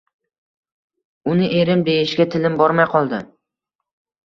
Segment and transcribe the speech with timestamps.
[1.33, 3.23] Uni erim deyishga tilim bormay qoldi